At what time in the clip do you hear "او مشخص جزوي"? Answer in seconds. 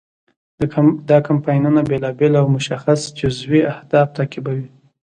2.41-3.61